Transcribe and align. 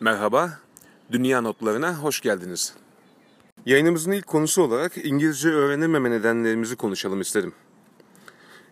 Merhaba, 0.00 0.58
Dünya 1.12 1.40
Notlarına 1.40 1.94
hoş 1.94 2.20
geldiniz. 2.20 2.74
Yayınımızın 3.66 4.12
ilk 4.12 4.26
konusu 4.26 4.62
olarak 4.62 4.92
İngilizce 5.04 5.48
öğrenememe 5.48 6.10
nedenlerimizi 6.10 6.76
konuşalım 6.76 7.20
istedim. 7.20 7.52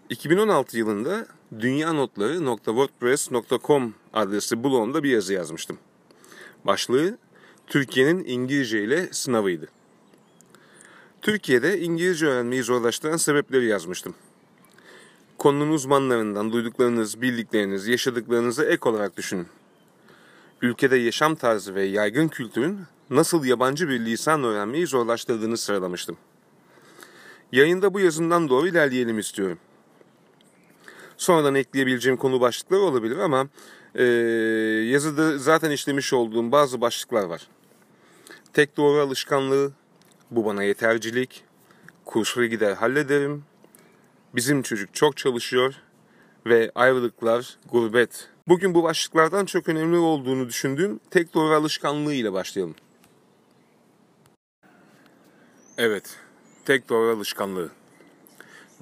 2016 0.08 0.78
yılında 0.78 1.26
dünyanotları.wordpress.com 1.60 3.94
adresi 4.12 4.64
blogumda 4.64 5.02
bir 5.02 5.10
yazı 5.10 5.32
yazmıştım. 5.32 5.78
Başlığı 6.64 7.18
Türkiye'nin 7.66 8.24
İngilizce 8.24 8.84
ile 8.84 9.08
sınavıydı. 9.12 9.66
Türkiye'de 11.22 11.80
İngilizce 11.80 12.26
öğrenmeyi 12.26 12.62
zorlaştıran 12.62 13.16
sebepleri 13.16 13.66
yazmıştım. 13.66 14.14
Konunun 15.38 15.72
uzmanlarından 15.72 16.52
duyduklarınız, 16.52 17.22
bildikleriniz, 17.22 17.88
yaşadıklarınızı 17.88 18.64
ek 18.64 18.88
olarak 18.88 19.16
düşünün 19.16 19.46
ülkede 20.62 20.96
yaşam 20.96 21.34
tarzı 21.34 21.74
ve 21.74 21.82
yaygın 21.82 22.28
kültürün 22.28 22.80
nasıl 23.10 23.44
yabancı 23.44 23.88
bir 23.88 24.00
lisan 24.00 24.44
öğrenmeyi 24.44 24.86
zorlaştırdığını 24.86 25.56
sıralamıştım. 25.56 26.16
Yayında 27.52 27.94
bu 27.94 28.00
yazımdan 28.00 28.48
doğru 28.48 28.68
ilerleyelim 28.68 29.18
istiyorum. 29.18 29.58
Sonradan 31.16 31.54
ekleyebileceğim 31.54 32.16
konu 32.16 32.40
başlıkları 32.40 32.80
olabilir 32.80 33.16
ama 33.16 33.48
e, 33.94 34.04
yazıda 34.90 35.38
zaten 35.38 35.70
işlemiş 35.70 36.12
olduğum 36.12 36.52
bazı 36.52 36.80
başlıklar 36.80 37.24
var. 37.24 37.48
Tek 38.52 38.76
doğru 38.76 39.00
alışkanlığı, 39.00 39.72
bu 40.30 40.44
bana 40.44 40.62
yetercilik, 40.62 41.44
kurslara 42.04 42.46
gider 42.46 42.72
hallederim, 42.72 43.44
bizim 44.34 44.62
çocuk 44.62 44.94
çok 44.94 45.16
çalışıyor 45.16 45.74
ve 46.46 46.70
ayrılıklar, 46.74 47.58
gurbet 47.70 48.28
Bugün 48.48 48.74
bu 48.74 48.82
başlıklardan 48.82 49.44
çok 49.44 49.68
önemli 49.68 49.96
olduğunu 49.96 50.48
düşündüğüm 50.48 51.00
tek 51.10 51.34
doğru 51.34 51.54
alışkanlığı 51.54 52.14
ile 52.14 52.32
başlayalım. 52.32 52.74
Evet, 55.78 56.16
tek 56.64 56.88
doğru 56.88 57.16
alışkanlığı. 57.16 57.70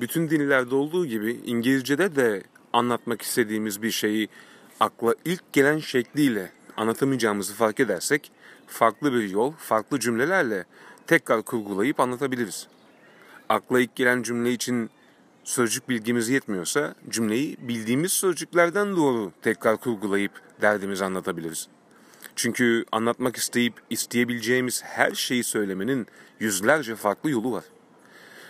Bütün 0.01 0.31
dillerde 0.31 0.75
olduğu 0.75 1.07
gibi 1.07 1.41
İngilizce'de 1.45 2.17
de 2.17 2.43
anlatmak 2.73 3.23
istediğimiz 3.23 3.83
bir 3.83 3.91
şeyi 3.91 4.29
akla 4.81 5.15
ilk 5.25 5.53
gelen 5.53 5.79
şekliyle 5.79 6.53
anlatamayacağımızı 6.77 7.55
fark 7.55 7.81
edersek 7.81 8.33
farklı 8.67 9.13
bir 9.13 9.31
yol, 9.31 9.53
farklı 9.53 10.01
cümlelerle 10.01 10.65
tekrar 11.07 11.43
kurgulayıp 11.43 12.01
anlatabiliriz. 12.01 12.67
Akla 13.49 13.81
ilk 13.81 13.97
gelen 13.97 14.23
cümle 14.23 14.53
için 14.53 14.91
sözcük 15.45 15.89
bilgimiz 15.89 16.29
yetmiyorsa 16.29 16.95
cümleyi 17.09 17.57
bildiğimiz 17.61 18.13
sözcüklerden 18.13 18.97
doğru 18.97 19.33
tekrar 19.43 19.77
kurgulayıp 19.77 20.33
derdimizi 20.61 21.05
anlatabiliriz. 21.05 21.69
Çünkü 22.37 22.85
anlatmak 22.93 23.37
isteyip 23.37 23.75
isteyebileceğimiz 23.91 24.83
her 24.85 25.13
şeyi 25.13 25.45
söylemenin 25.45 26.07
yüzlerce 26.41 26.97
farklı 26.97 27.31
yolu 27.31 27.53
var. 27.53 27.65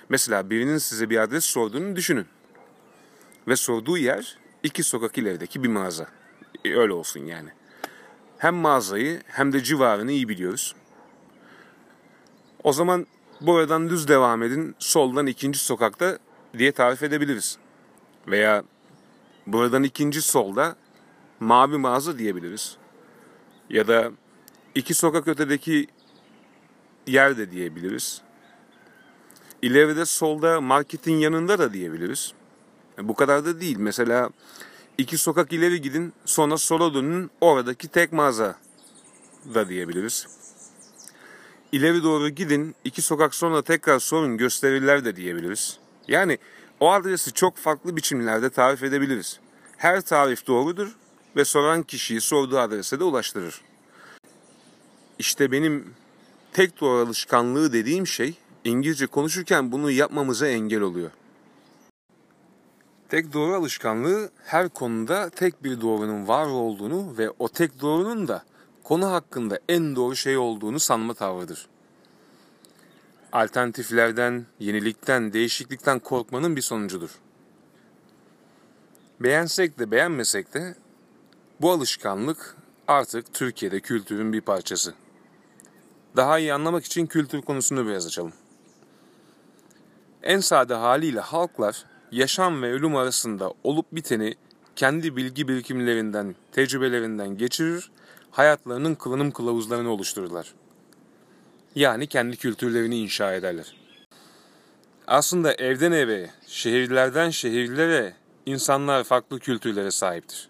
Mesela 0.08 0.50
birinin 0.50 0.78
size 0.78 1.10
bir 1.10 1.18
adres 1.18 1.44
sorduğunu 1.44 1.96
düşünün. 1.96 2.26
Ve 3.48 3.56
sorduğu 3.56 3.98
yer 3.98 4.38
iki 4.62 4.82
sokak 4.82 5.18
ilerideki 5.18 5.62
bir 5.62 5.68
mağaza. 5.68 6.06
E, 6.64 6.74
öyle 6.74 6.92
olsun 6.92 7.20
yani. 7.20 7.48
Hem 8.38 8.54
mağazayı 8.54 9.22
hem 9.26 9.52
de 9.52 9.62
civarını 9.62 10.12
iyi 10.12 10.28
biliyoruz. 10.28 10.74
O 12.64 12.72
zaman 12.72 13.06
buradan 13.40 13.90
düz 13.90 14.08
devam 14.08 14.42
edin. 14.42 14.74
Soldan 14.78 15.26
ikinci 15.26 15.58
sokakta 15.58 16.18
diye 16.58 16.72
tarif 16.72 17.02
edebiliriz. 17.02 17.58
Veya 18.28 18.64
buradan 19.46 19.82
ikinci 19.82 20.22
solda 20.22 20.76
mavi 21.40 21.76
mağaza 21.76 22.18
diyebiliriz. 22.18 22.76
Ya 23.70 23.88
da 23.88 24.12
iki 24.74 24.94
sokak 24.94 25.28
ötedeki 25.28 25.86
yer 27.06 27.36
de 27.38 27.50
diyebiliriz. 27.50 28.22
İleride 29.62 30.04
solda 30.04 30.60
marketin 30.60 31.14
yanında 31.14 31.58
da 31.58 31.72
diyebiliriz. 31.72 32.32
Bu 32.98 33.14
kadar 33.14 33.44
da 33.44 33.60
değil. 33.60 33.76
Mesela 33.78 34.30
iki 34.98 35.18
sokak 35.18 35.52
ileri 35.52 35.80
gidin 35.80 36.12
sonra 36.24 36.56
sola 36.56 36.94
dönün 36.94 37.30
oradaki 37.40 37.88
tek 37.88 38.12
mağaza 38.12 38.56
da 39.54 39.68
diyebiliriz. 39.68 40.26
İleri 41.72 42.02
doğru 42.02 42.28
gidin 42.28 42.74
iki 42.84 43.02
sokak 43.02 43.34
sonra 43.34 43.62
tekrar 43.62 43.98
sorun 43.98 44.36
gösterirler 44.36 45.04
de 45.04 45.16
diyebiliriz. 45.16 45.81
Yani 46.08 46.38
o 46.80 46.92
adresi 46.92 47.32
çok 47.32 47.56
farklı 47.56 47.96
biçimlerde 47.96 48.50
tarif 48.50 48.82
edebiliriz. 48.82 49.40
Her 49.76 50.00
tarif 50.00 50.46
doğrudur 50.46 50.96
ve 51.36 51.44
soran 51.44 51.82
kişiyi 51.82 52.20
sorduğu 52.20 52.58
adrese 52.58 53.00
de 53.00 53.04
ulaştırır. 53.04 53.60
İşte 55.18 55.52
benim 55.52 55.94
tek 56.52 56.80
doğru 56.80 57.06
alışkanlığı 57.06 57.72
dediğim 57.72 58.06
şey 58.06 58.34
İngilizce 58.64 59.06
konuşurken 59.06 59.72
bunu 59.72 59.90
yapmamıza 59.90 60.46
engel 60.46 60.80
oluyor. 60.80 61.10
Tek 63.08 63.32
doğru 63.32 63.54
alışkanlığı 63.54 64.30
her 64.44 64.68
konuda 64.68 65.30
tek 65.30 65.64
bir 65.64 65.80
doğrunun 65.80 66.28
var 66.28 66.46
olduğunu 66.46 67.18
ve 67.18 67.30
o 67.38 67.48
tek 67.48 67.80
doğrunun 67.80 68.28
da 68.28 68.44
konu 68.84 69.10
hakkında 69.12 69.58
en 69.68 69.96
doğru 69.96 70.16
şey 70.16 70.36
olduğunu 70.36 70.80
sanma 70.80 71.14
tavrıdır 71.14 71.68
alternatiflerden, 73.32 74.46
yenilikten, 74.60 75.32
değişiklikten 75.32 75.98
korkmanın 75.98 76.56
bir 76.56 76.62
sonucudur. 76.62 77.10
Beğensek 79.20 79.78
de 79.78 79.90
beğenmesek 79.90 80.54
de 80.54 80.74
bu 81.60 81.70
alışkanlık 81.70 82.56
artık 82.88 83.34
Türkiye'de 83.34 83.80
kültürün 83.80 84.32
bir 84.32 84.40
parçası. 84.40 84.94
Daha 86.16 86.38
iyi 86.38 86.54
anlamak 86.54 86.84
için 86.84 87.06
kültür 87.06 87.42
konusunu 87.42 87.86
biraz 87.86 88.06
açalım. 88.06 88.32
En 90.22 90.40
sade 90.40 90.74
haliyle 90.74 91.20
halklar 91.20 91.84
yaşam 92.10 92.62
ve 92.62 92.72
ölüm 92.72 92.96
arasında 92.96 93.52
olup 93.64 93.86
biteni 93.92 94.34
kendi 94.76 95.16
bilgi 95.16 95.48
birikimlerinden, 95.48 96.34
tecrübelerinden 96.52 97.38
geçirir, 97.38 97.90
hayatlarının 98.30 98.94
kılınım 98.94 99.30
kılavuzlarını 99.30 99.90
oluştururlar. 99.90 100.54
Yani 101.74 102.06
kendi 102.06 102.36
kültürlerini 102.36 102.98
inşa 102.98 103.32
ederler. 103.32 103.76
Aslında 105.06 105.52
evden 105.54 105.92
eve, 105.92 106.30
şehirlerden 106.46 107.30
şehirlere 107.30 108.14
insanlar 108.46 109.04
farklı 109.04 109.38
kültürlere 109.38 109.90
sahiptir. 109.90 110.48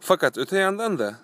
Fakat 0.00 0.38
öte 0.38 0.58
yandan 0.58 0.98
da 0.98 1.14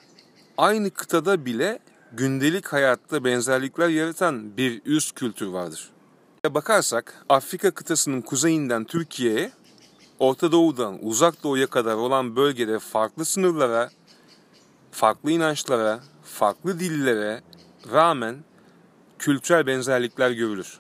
aynı 0.58 0.90
kıtada 0.90 1.46
bile 1.46 1.78
gündelik 2.12 2.66
hayatta 2.66 3.24
benzerlikler 3.24 3.88
yaratan 3.88 4.56
bir 4.56 4.82
üst 4.84 5.14
kültür 5.14 5.46
vardır. 5.46 5.90
Bakarsak 6.46 7.24
Afrika 7.28 7.70
kıtasının 7.70 8.20
kuzeyinden 8.20 8.84
Türkiye'ye, 8.84 9.52
Orta 10.18 10.52
Doğu'dan 10.52 11.06
Uzak 11.06 11.42
Doğu'ya 11.42 11.66
kadar 11.66 11.94
olan 11.94 12.36
bölgede 12.36 12.78
farklı 12.78 13.24
sınırlara, 13.24 13.90
farklı 14.90 15.30
inançlara, 15.30 16.00
farklı 16.22 16.80
dillere 16.80 17.40
rağmen 17.92 18.36
kültürel 19.18 19.66
benzerlikler 19.66 20.30
görülür. 20.30 20.78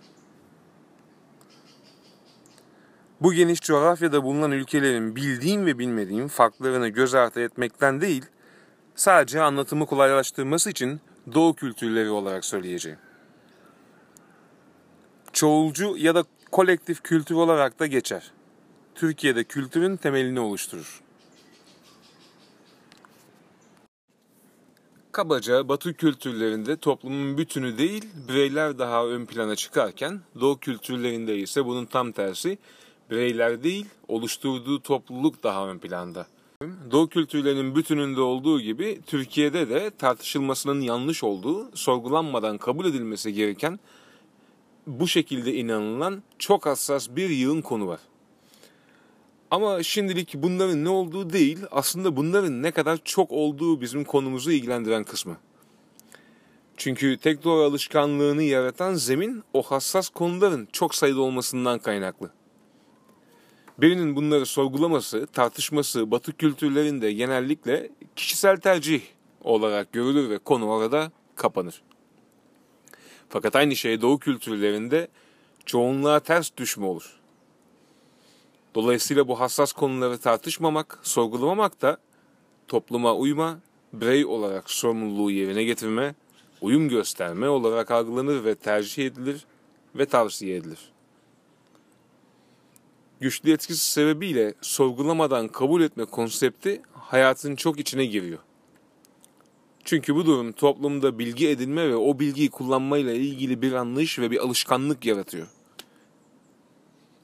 Bu 3.20 3.32
geniş 3.32 3.60
coğrafyada 3.60 4.24
bulunan 4.24 4.52
ülkelerin 4.52 5.16
bildiğim 5.16 5.66
ve 5.66 5.78
bilmediğim 5.78 6.28
farklarını 6.28 6.88
göz 6.88 7.14
ardı 7.14 7.40
etmekten 7.40 8.00
değil, 8.00 8.24
sadece 8.94 9.42
anlatımı 9.42 9.86
kolaylaştırması 9.86 10.70
için 10.70 11.00
doğu 11.34 11.54
kültürleri 11.54 12.10
olarak 12.10 12.44
söyleyeceğim. 12.44 12.98
Çoğulcu 15.32 15.96
ya 15.96 16.14
da 16.14 16.24
kolektif 16.50 17.02
kültür 17.02 17.34
olarak 17.34 17.78
da 17.78 17.86
geçer. 17.86 18.32
Türkiye'de 18.94 19.44
kültürün 19.44 19.96
temelini 19.96 20.40
oluşturur. 20.40 21.07
Kabaca 25.18 25.68
Batı 25.68 25.94
kültürlerinde 25.94 26.76
toplumun 26.76 27.38
bütünü 27.38 27.78
değil, 27.78 28.04
bireyler 28.28 28.78
daha 28.78 29.06
ön 29.06 29.26
plana 29.26 29.56
çıkarken 29.56 30.20
Doğu 30.40 30.58
kültürlerinde 30.58 31.38
ise 31.38 31.64
bunun 31.64 31.84
tam 31.84 32.12
tersi, 32.12 32.58
bireyler 33.10 33.62
değil, 33.62 33.86
oluşturduğu 34.08 34.82
topluluk 34.82 35.42
daha 35.42 35.68
ön 35.68 35.78
planda. 35.78 36.26
Doğu 36.90 37.08
kültürlerinin 37.08 37.76
bütününde 37.76 38.20
olduğu 38.20 38.60
gibi 38.60 39.00
Türkiye'de 39.06 39.68
de 39.68 39.90
tartışılmasının 39.90 40.80
yanlış 40.80 41.24
olduğu, 41.24 41.76
sorgulanmadan 41.76 42.58
kabul 42.58 42.86
edilmesi 42.86 43.32
gereken 43.32 43.78
bu 44.86 45.08
şekilde 45.08 45.54
inanılan 45.54 46.22
çok 46.38 46.66
hassas 46.66 47.08
bir 47.16 47.30
yığın 47.30 47.60
konu 47.60 47.86
var. 47.86 48.00
Ama 49.50 49.82
şimdilik 49.82 50.34
bunların 50.34 50.84
ne 50.84 50.88
olduğu 50.88 51.30
değil, 51.30 51.58
aslında 51.70 52.16
bunların 52.16 52.62
ne 52.62 52.70
kadar 52.70 52.98
çok 53.04 53.32
olduğu 53.32 53.80
bizim 53.80 54.04
konumuzu 54.04 54.50
ilgilendiren 54.50 55.04
kısmı. 55.04 55.36
Çünkü 56.76 57.16
tek 57.16 57.44
doğru 57.44 57.62
alışkanlığını 57.62 58.42
yaratan 58.42 58.94
zemin 58.94 59.42
o 59.52 59.62
hassas 59.62 60.08
konuların 60.08 60.68
çok 60.72 60.94
sayıda 60.94 61.20
olmasından 61.20 61.78
kaynaklı. 61.78 62.30
Birinin 63.78 64.16
bunları 64.16 64.46
sorgulaması, 64.46 65.26
tartışması 65.26 66.10
batı 66.10 66.36
kültürlerinde 66.36 67.12
genellikle 67.12 67.90
kişisel 68.16 68.56
tercih 68.56 69.00
olarak 69.40 69.92
görülür 69.92 70.30
ve 70.30 70.38
konu 70.38 70.68
orada 70.68 71.12
kapanır. 71.36 71.82
Fakat 73.28 73.56
aynı 73.56 73.76
şey 73.76 74.00
Doğu 74.00 74.18
kültürlerinde 74.18 75.08
çoğunluğa 75.66 76.20
ters 76.20 76.50
düşme 76.56 76.86
olur. 76.86 77.17
Dolayısıyla 78.74 79.28
bu 79.28 79.40
hassas 79.40 79.72
konuları 79.72 80.18
tartışmamak, 80.18 80.98
sorgulamamak 81.02 81.82
da 81.82 81.98
topluma 82.68 83.14
uyma, 83.14 83.58
birey 83.92 84.26
olarak 84.26 84.70
sorumluluğu 84.70 85.30
yerine 85.30 85.64
getirme, 85.64 86.14
uyum 86.60 86.88
gösterme 86.88 87.48
olarak 87.48 87.90
algılanır 87.90 88.44
ve 88.44 88.54
tercih 88.54 89.06
edilir 89.06 89.46
ve 89.94 90.06
tavsiye 90.06 90.56
edilir. 90.56 90.92
Güçlü 93.20 93.52
etkisi 93.52 93.92
sebebiyle 93.92 94.54
sorgulamadan 94.60 95.48
kabul 95.48 95.82
etme 95.82 96.04
konsepti 96.04 96.82
hayatın 96.92 97.56
çok 97.56 97.80
içine 97.80 98.06
giriyor. 98.06 98.38
Çünkü 99.84 100.14
bu 100.14 100.26
durum 100.26 100.52
toplumda 100.52 101.18
bilgi 101.18 101.48
edinme 101.48 101.88
ve 101.88 101.96
o 101.96 102.18
bilgiyi 102.18 102.50
kullanmayla 102.50 103.12
ilgili 103.12 103.62
bir 103.62 103.72
anlayış 103.72 104.18
ve 104.18 104.30
bir 104.30 104.38
alışkanlık 104.38 105.06
yaratıyor. 105.06 105.46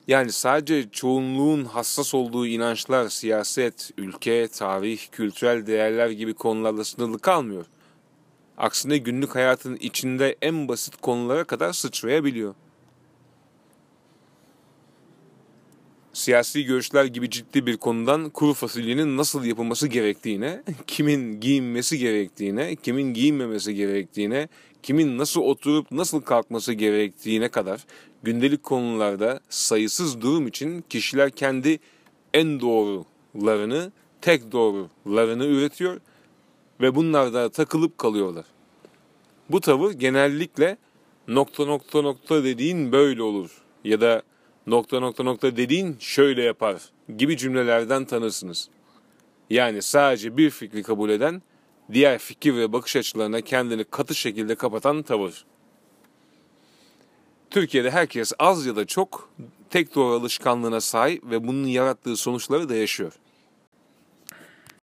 Yani 0.08 0.32
sadece 0.32 0.90
çoğunluğun 0.90 1.64
hassas 1.64 2.14
olduğu 2.14 2.46
inançlar, 2.46 3.08
siyaset, 3.08 3.90
ülke, 3.98 4.48
tarih, 4.48 5.00
kültürel 5.12 5.66
değerler 5.66 6.10
gibi 6.10 6.34
konularla 6.34 6.84
sınırlı 6.84 7.18
kalmıyor. 7.18 7.66
Aksine 8.56 8.98
günlük 8.98 9.34
hayatın 9.34 9.76
içinde 9.76 10.36
en 10.42 10.68
basit 10.68 10.96
konulara 10.96 11.44
kadar 11.44 11.72
sıçrayabiliyor. 11.72 12.54
siyasi 16.14 16.64
görüşler 16.64 17.04
gibi 17.04 17.30
ciddi 17.30 17.66
bir 17.66 17.76
konudan 17.76 18.30
kuru 18.30 18.54
fasulyenin 18.54 19.16
nasıl 19.16 19.44
yapılması 19.44 19.88
gerektiğine, 19.88 20.62
kimin 20.86 21.40
giyinmesi 21.40 21.98
gerektiğine, 21.98 22.76
kimin 22.76 23.14
giyinmemesi 23.14 23.74
gerektiğine, 23.74 24.48
kimin 24.82 25.18
nasıl 25.18 25.40
oturup 25.40 25.90
nasıl 25.90 26.20
kalkması 26.20 26.72
gerektiğine 26.72 27.48
kadar 27.48 27.84
gündelik 28.24 28.62
konularda 28.62 29.40
sayısız 29.48 30.20
durum 30.20 30.46
için 30.46 30.84
kişiler 30.88 31.30
kendi 31.30 31.78
en 32.34 32.60
doğrularını, 32.60 33.92
tek 34.20 34.52
doğrularını 34.52 35.46
üretiyor 35.46 36.00
ve 36.80 36.94
bunlarda 36.94 37.48
takılıp 37.48 37.98
kalıyorlar. 37.98 38.44
Bu 39.50 39.60
tavır 39.60 39.92
genellikle 39.92 40.76
nokta 41.28 41.64
nokta 41.64 42.02
nokta 42.02 42.44
dediğin 42.44 42.92
böyle 42.92 43.22
olur 43.22 43.62
ya 43.84 44.00
da 44.00 44.22
nokta 44.66 45.00
nokta 45.00 45.22
nokta 45.22 45.56
dediğin 45.56 45.96
şöyle 46.00 46.42
yapar 46.42 46.82
gibi 47.18 47.36
cümlelerden 47.36 48.04
tanırsınız. 48.04 48.68
Yani 49.50 49.82
sadece 49.82 50.36
bir 50.36 50.50
fikri 50.50 50.82
kabul 50.82 51.10
eden, 51.10 51.42
diğer 51.92 52.18
fikir 52.18 52.56
ve 52.56 52.72
bakış 52.72 52.96
açılarına 52.96 53.40
kendini 53.40 53.84
katı 53.84 54.14
şekilde 54.14 54.54
kapatan 54.54 55.02
tavır. 55.02 55.44
Türkiye'de 57.54 57.90
herkes 57.90 58.32
az 58.38 58.66
ya 58.66 58.76
da 58.76 58.84
çok 58.84 59.28
tek 59.70 59.94
doğru 59.94 60.14
alışkanlığına 60.14 60.80
sahip 60.80 61.30
ve 61.30 61.46
bunun 61.46 61.66
yarattığı 61.66 62.16
sonuçları 62.16 62.68
da 62.68 62.74
yaşıyor. 62.74 63.12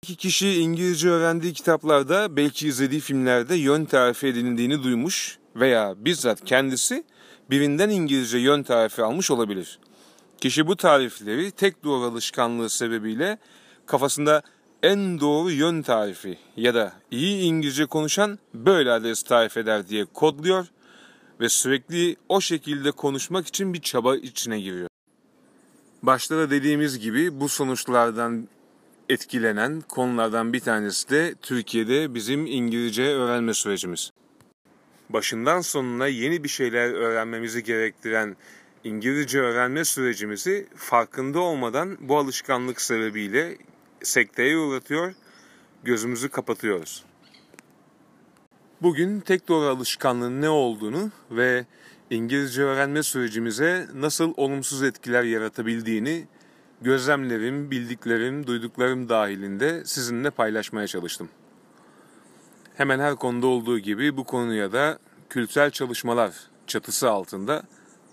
İki 0.02 0.16
kişi 0.16 0.54
İngilizce 0.54 1.10
öğrendiği 1.10 1.54
kitaplarda 1.54 2.36
belki 2.36 2.68
izlediği 2.68 3.02
filmlerde 3.02 3.56
yön 3.56 3.86
tarifi 3.86 4.28
edildiğini 4.28 4.84
duymuş 4.84 5.38
veya 5.56 5.96
bizzat 5.98 6.46
kendisi 6.46 7.04
birinden 7.50 7.90
İngilizce 7.90 8.38
yön 8.38 8.64
tarifi 8.64 9.04
almış 9.04 9.32
olabilir. 9.32 9.80
Kişi 10.42 10.68
bu 10.68 10.76
tarifleri 10.76 11.52
tek 11.52 11.84
doğru 11.84 12.06
alışkanlığı 12.06 12.70
sebebiyle 12.70 13.38
kafasında 13.86 14.42
en 14.84 15.20
doğru 15.20 15.52
yön 15.52 15.82
tarifi 15.82 16.38
ya 16.58 16.76
da 16.76 16.94
iyi 17.12 17.42
İngilizce 17.42 17.86
konuşan 17.86 18.40
böyle 18.54 18.92
adres 18.92 19.24
tarif 19.24 19.58
eder 19.58 19.88
diye 19.88 20.06
kodluyor 20.06 20.68
ve 21.42 21.50
sürekli 21.50 22.16
o 22.30 22.42
şekilde 22.42 22.92
konuşmak 22.92 23.48
için 23.48 23.74
bir 23.74 23.82
çaba 23.82 24.16
içine 24.16 24.60
giriyor. 24.60 24.90
Başta 26.04 26.38
da 26.38 26.50
dediğimiz 26.50 27.00
gibi 27.00 27.40
bu 27.40 27.50
sonuçlardan 27.50 28.48
etkilenen 29.10 29.82
konulardan 29.82 30.54
bir 30.54 30.60
tanesi 30.60 31.10
de 31.10 31.36
Türkiye'de 31.42 32.14
bizim 32.14 32.46
İngilizce 32.46 33.04
öğrenme 33.04 33.54
sürecimiz 33.54 34.12
başından 35.14 35.62
sonuna 35.62 36.08
yeni 36.08 36.44
bir 36.44 36.50
şeyler 36.50 36.92
öğrenmemizi 36.92 37.64
gerektiren 37.64 38.38
İngilizce 38.84 39.40
öğrenme 39.40 39.86
sürecimizi 39.86 40.68
farkında 40.76 41.40
olmadan 41.40 41.98
bu 42.00 42.18
alışkanlık 42.18 42.82
sebebiyle 42.82 43.58
sekteye 44.04 44.58
uğratıyor, 44.58 45.14
gözümüzü 45.84 46.30
kapatıyoruz. 46.30 47.04
Bugün 48.82 49.20
tek 49.20 49.48
doğru 49.48 49.66
alışkanlığın 49.66 50.42
ne 50.42 50.50
olduğunu 50.50 51.12
ve 51.32 51.66
İngilizce 52.10 52.62
öğrenme 52.64 53.04
sürecimize 53.04 53.88
nasıl 53.94 54.34
olumsuz 54.38 54.84
etkiler 54.84 55.24
yaratabildiğini 55.24 56.28
gözlemlerim, 56.82 57.72
bildiklerim, 57.72 58.48
duyduklarım 58.48 59.10
dahilinde 59.10 59.86
sizinle 59.86 60.30
paylaşmaya 60.30 60.88
çalıştım. 60.88 61.30
Hemen 62.76 63.00
her 63.00 63.16
konuda 63.16 63.48
olduğu 63.48 63.80
gibi 63.80 64.18
bu 64.18 64.24
konuya 64.24 64.72
da 64.72 65.00
kültürel 65.30 65.72
çalışmalar 65.72 66.34
çatısı 66.68 67.10
altında 67.10 67.64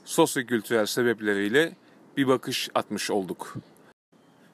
sosyokültürel 0.04 0.86
sebepleriyle 0.86 1.76
bir 2.16 2.28
bakış 2.28 2.68
atmış 2.74 3.10
olduk. 3.10 3.54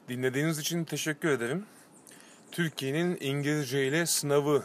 Dinlediğiniz 0.09 0.59
için 0.59 0.85
teşekkür 0.85 1.29
ederim. 1.29 1.65
Türkiye'nin 2.53 3.19
İngilizce 3.21 3.87
ile 3.87 4.07
sınavı 4.07 4.63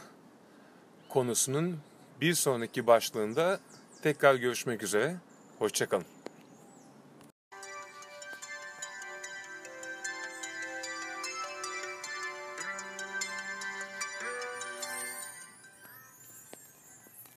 konusunun 1.10 1.78
bir 2.22 2.34
sonraki 2.34 2.88
başlığında 2.88 3.60
tekrar 4.02 4.36
görüşmek 4.36 4.84
üzere. 4.84 5.16
Hoşçakalın. 5.60 6.19